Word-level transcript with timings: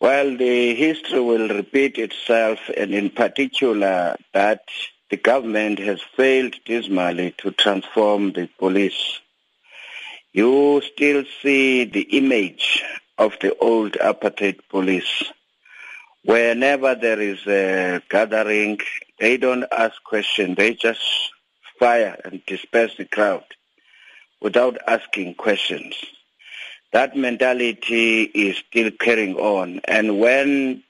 Well, 0.00 0.36
the 0.36 0.76
history 0.76 1.20
will 1.20 1.48
repeat 1.48 1.98
itself, 1.98 2.60
and 2.76 2.94
in 2.94 3.10
particular, 3.10 4.16
that 4.32 4.62
the 5.10 5.16
government 5.16 5.80
has 5.80 6.00
failed 6.16 6.54
dismally 6.64 7.34
to 7.38 7.50
transform 7.50 8.32
the 8.32 8.48
police. 8.58 9.18
You 10.32 10.82
still 10.92 11.24
see 11.42 11.84
the 11.84 12.02
image 12.16 12.84
of 13.16 13.32
the 13.40 13.56
old 13.58 13.94
apartheid 13.94 14.60
police. 14.68 15.24
Whenever 16.24 16.94
there 16.94 17.20
is 17.20 17.44
a 17.48 18.00
gathering, 18.08 18.78
they 19.18 19.36
don't 19.36 19.64
ask 19.76 20.00
questions, 20.04 20.56
they 20.56 20.74
just 20.74 21.02
fire 21.80 22.20
and 22.24 22.40
disperse 22.46 22.94
the 22.96 23.04
crowd 23.04 23.44
without 24.40 24.78
asking 24.86 25.34
questions. 25.34 25.96
That 26.92 27.16
mentality 27.16 28.22
is 28.22 28.56
still 28.56 28.90
carrying 28.90 29.36
on. 29.36 29.80
And 29.84 30.18
when 30.18 30.82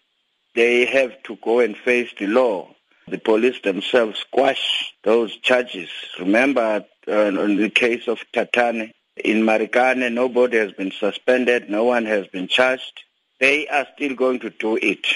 they 0.55 0.87
have 0.87 1.23
to 1.25 1.37
go 1.43 1.61
and 1.61 1.77
face 1.77 2.11
the 2.19 2.27
law, 2.27 2.75
the 3.09 3.19
police 3.19 3.61
themselves 3.63 4.21
squash 4.21 4.93
those 5.03 5.37
charges. 5.37 5.89
Remember, 6.19 6.85
uh, 7.07 7.13
in 7.13 7.57
the 7.57 7.71
case 7.71 8.07
of 8.07 8.19
Tatane, 8.35 8.93
in 9.17 9.43
Marikane, 9.43 10.13
nobody 10.13 10.59
has 10.59 10.73
been 10.73 10.93
suspended, 10.93 11.69
no 11.69 11.85
one 11.85 12.05
has 12.05 12.27
been 12.29 12.49
charged. 12.49 13.03
They 13.41 13.67
are 13.69 13.87
still 13.95 14.15
going 14.15 14.41
to 14.41 14.51
do 14.51 14.77
it. 14.77 15.07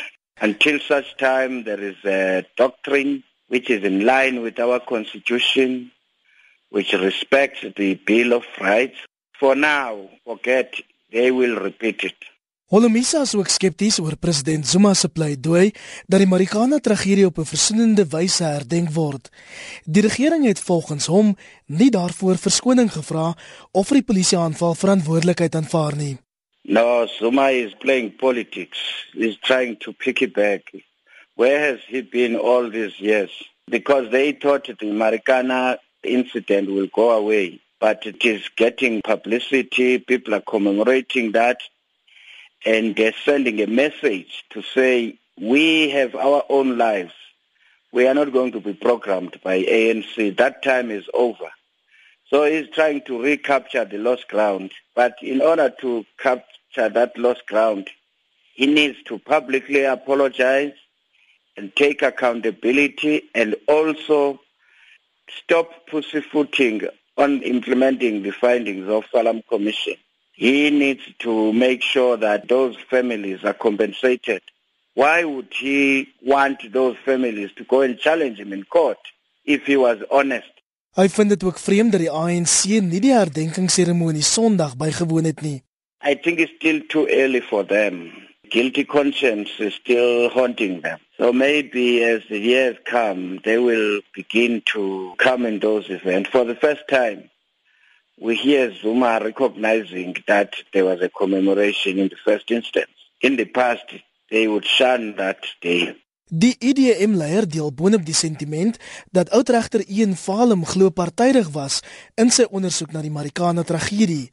Until 0.40 0.80
such 0.80 1.16
time 1.18 1.64
there 1.64 1.80
is 1.80 1.96
a 2.04 2.44
doctrine 2.56 3.22
which 3.48 3.70
is 3.70 3.84
in 3.84 4.04
line 4.04 4.42
with 4.42 4.58
our 4.58 4.80
constitution, 4.80 5.92
which 6.70 6.92
respects 6.94 7.64
the 7.76 7.94
Bill 7.94 8.32
of 8.32 8.44
Rights. 8.60 8.96
For 9.42 9.56
now, 9.56 10.08
forget, 10.22 10.70
they 11.10 11.32
will 11.32 11.56
repeat 11.58 12.02
it. 12.02 12.14
Holomisa 12.70 13.20
is 13.26 13.34
ook 13.34 13.48
skepties 13.50 13.98
oor 13.98 14.14
president 14.16 14.66
Zuma 14.66 14.92
se 14.94 15.08
pleidooi 15.08 15.72
dat 16.06 16.22
die 16.22 16.28
Marikana 16.30 16.78
tragedie 16.78 17.26
op 17.26 17.38
'n 17.38 17.50
versoenende 17.54 18.06
wyse 18.06 18.44
herdenk 18.44 18.90
word. 18.90 19.30
Die 19.84 20.02
regering 20.02 20.46
het 20.46 20.60
volgens 20.60 21.06
hom 21.06 21.36
nie 21.66 21.90
daarvoor 21.90 22.36
verskoning 22.38 22.92
gevra 22.92 23.34
of 23.72 23.86
vir 23.86 23.96
die 23.96 24.08
polisieaanval 24.10 24.74
verantwoordelikheid 24.74 25.54
aanvaar 25.54 25.96
nie. 25.96 26.16
No, 26.62 27.06
Zuma 27.06 27.48
is 27.48 27.74
playing 27.78 28.16
politics. 28.16 28.78
He's 29.12 29.38
trying 29.40 29.76
to 29.78 29.92
pick 29.92 30.20
it 30.20 30.32
back. 30.32 30.62
Where 31.34 31.58
has 31.70 31.80
he 31.86 32.02
been 32.02 32.38
all 32.38 32.70
these 32.70 32.94
years? 32.98 33.50
Because 33.64 34.08
they 34.10 34.32
thought 34.32 34.64
the 34.78 34.92
Marikana 35.02 35.76
incident 36.02 36.68
will 36.68 36.88
go 36.92 37.10
away, 37.10 37.60
but 37.82 38.06
it 38.06 38.24
is 38.24 38.48
getting 38.56 39.02
publicity. 39.02 39.98
People 39.98 40.36
are 40.36 40.40
commemorating 40.40 41.32
that 41.32 41.58
and 42.64 42.94
they're 42.94 43.12
sending 43.24 43.60
a 43.60 43.66
message 43.66 44.44
to 44.50 44.62
say 44.62 45.18
we 45.36 45.90
have 45.90 46.14
our 46.14 46.44
own 46.48 46.78
lives. 46.78 47.12
We 47.92 48.06
are 48.06 48.14
not 48.14 48.32
going 48.32 48.52
to 48.52 48.60
be 48.60 48.72
programmed 48.72 49.40
by 49.42 49.64
ANC. 49.64 50.36
That 50.36 50.62
time 50.62 50.92
is 50.92 51.06
over. 51.12 51.50
So 52.30 52.44
he's 52.44 52.70
trying 52.70 53.00
to 53.06 53.20
recapture 53.20 53.84
the 53.84 53.98
lost 53.98 54.28
ground. 54.28 54.70
But 54.94 55.16
in 55.20 55.42
order 55.42 55.68
to 55.80 56.06
capture 56.20 56.88
that 56.88 57.18
lost 57.18 57.48
ground, 57.48 57.90
he 58.54 58.66
needs 58.66 59.02
to 59.06 59.18
publicly 59.18 59.82
apologize 59.82 60.74
and 61.56 61.74
take 61.74 62.02
accountability 62.02 63.24
and 63.34 63.56
also 63.66 64.38
stop 65.28 65.88
pussyfooting 65.88 66.82
on 67.16 67.42
implementing 67.42 68.22
the 68.22 68.30
findings 68.32 68.88
of 68.88 69.04
Salam 69.12 69.42
Commission. 69.48 69.94
He 70.32 70.70
needs 70.70 71.02
to 71.20 71.52
make 71.52 71.82
sure 71.82 72.16
that 72.16 72.48
those 72.48 72.76
families 72.88 73.44
are 73.44 73.52
compensated. 73.52 74.42
Why 74.94 75.24
would 75.24 75.52
he 75.52 76.08
want 76.22 76.72
those 76.72 76.96
families 77.04 77.50
to 77.56 77.64
go 77.64 77.82
and 77.82 77.98
challenge 77.98 78.38
him 78.38 78.52
in 78.52 78.64
court 78.64 78.98
if 79.44 79.66
he 79.66 79.76
was 79.76 79.98
honest? 80.10 80.48
Hy 80.92 81.08
vind 81.08 81.28
dit 81.32 81.44
ook 81.44 81.58
vreemd 81.58 81.94
dat 81.94 82.02
die 82.04 82.10
ANC 82.12 82.66
nie 82.84 83.00
die 83.00 83.14
herdenkingsseremonie 83.16 84.22
Sondag 84.22 84.74
bygewoon 84.76 85.24
het 85.24 85.40
nie. 85.40 85.62
I 86.04 86.18
think 86.20 86.38
it's 86.38 86.52
still 86.58 86.82
too 86.88 87.06
early 87.08 87.40
for 87.40 87.64
them. 87.64 88.10
Guilty 88.52 88.84
conscience 88.84 89.50
is 89.58 89.74
still 89.74 90.28
haunting 90.28 90.82
them. 90.82 90.98
So 91.18 91.32
maybe 91.32 92.04
as 92.04 92.22
the 92.28 92.38
years 92.38 92.76
come, 92.84 93.40
they 93.44 93.58
will 93.58 94.00
begin 94.14 94.62
to 94.72 95.14
come 95.16 95.46
in 95.46 95.58
those 95.58 95.88
events 95.88 96.28
for 96.30 96.44
the 96.44 96.54
first 96.54 96.84
time. 96.88 97.30
we 98.22 98.36
hear 98.36 98.72
Zuma 98.80 99.18
recognizing 99.18 100.16
that 100.26 100.54
there 100.72 100.84
was 100.84 101.00
a 101.02 101.08
commemoration 101.08 101.98
in 101.98 102.08
the 102.08 102.20
first 102.24 102.50
instance. 102.50 102.94
In 103.20 103.36
the 103.36 103.46
past, 103.46 103.84
they 104.30 104.46
would 104.46 104.64
shun 104.64 105.16
that 105.16 105.42
day. 105.60 105.96
Die 106.32 106.56
IDM-leier 106.58 107.44
deel 107.44 107.72
boonop 107.76 108.06
die 108.06 108.16
sentiment 108.16 108.78
dat 109.12 109.28
oudregter 109.36 109.82
Ian 109.84 110.14
Falem 110.16 110.62
glo 110.64 110.88
partydig 110.90 111.50
was 111.52 111.82
in 112.16 112.32
sy 112.32 112.46
ondersoek 112.48 112.94
na 112.94 113.02
die 113.04 113.12
Marikana 113.12 113.66
tragedie. 113.68 114.30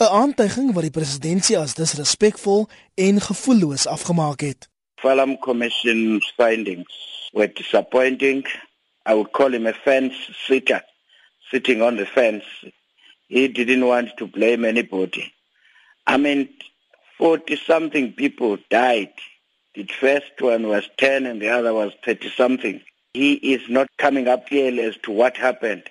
'n 0.00 0.08
Aantuiging 0.08 0.72
wat 0.72 0.86
die 0.86 0.98
presidentsie 0.98 1.58
as 1.58 1.74
disrespekvol 1.76 2.62
en 2.94 3.20
gevoelloos 3.20 3.86
afgemaak 3.86 4.40
het. 4.40 4.68
Falem 4.96 5.38
Commission's 5.38 6.32
findings 6.36 6.92
were 7.32 7.52
disappointing. 7.52 8.46
I 9.10 9.12
would 9.12 9.30
call 9.30 9.52
him 9.52 9.66
a 9.66 9.74
fence 9.74 10.16
sitter 10.46 10.80
sitting 11.50 11.82
on 11.82 11.96
the 11.96 12.06
fence 12.06 12.44
he 13.28 13.46
didn't 13.48 13.86
want 13.86 14.16
to 14.16 14.26
blame 14.26 14.64
anybody. 14.64 15.32
I 16.06 16.16
mean, 16.16 16.48
40 17.18 17.56
something 17.56 18.12
people 18.14 18.56
died. 18.70 19.12
The 19.74 19.86
first 20.00 20.32
one 20.40 20.66
was 20.66 20.88
10 20.96 21.26
and 21.26 21.42
the 21.42 21.50
other 21.50 21.74
was 21.74 21.92
30 22.04 22.30
something. 22.30 22.80
He 23.12 23.34
is 23.34 23.68
not 23.68 23.88
coming 23.98 24.28
up 24.28 24.48
here 24.48 24.88
as 24.88 24.96
to 25.02 25.12
what 25.12 25.36
happened. 25.36 25.84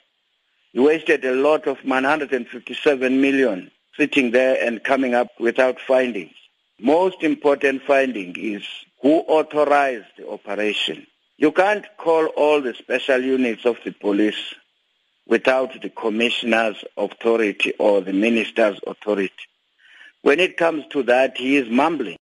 He 0.73 0.79
wasted 0.79 1.23
a 1.25 1.35
lot 1.35 1.67
of 1.67 1.77
157 1.85 3.21
million 3.21 3.71
sitting 3.99 4.31
there 4.31 4.57
and 4.65 4.81
coming 4.83 5.13
up 5.13 5.27
without 5.39 5.77
findings. 5.79 6.33
Most 6.79 7.21
important 7.21 7.83
finding 7.83 8.33
is 8.37 8.63
who 9.01 9.19
authorized 9.27 10.07
the 10.17 10.29
operation. 10.29 11.05
You 11.37 11.51
can't 11.51 11.85
call 11.97 12.27
all 12.27 12.61
the 12.61 12.73
special 12.73 13.21
units 13.21 13.65
of 13.65 13.77
the 13.83 13.91
police 13.91 14.55
without 15.27 15.81
the 15.81 15.89
commissioner's 15.89 16.77
authority 16.97 17.73
or 17.77 18.01
the 18.01 18.13
minister's 18.13 18.79
authority. 18.87 19.31
When 20.21 20.39
it 20.39 20.57
comes 20.57 20.85
to 20.91 21.03
that, 21.03 21.37
he 21.37 21.57
is 21.57 21.69
mumbling. 21.69 22.17